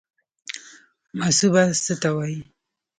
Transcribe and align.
مصوبه 1.19 1.63
څه 1.83 1.93
ته 2.01 2.09
وایي؟ 2.15 2.39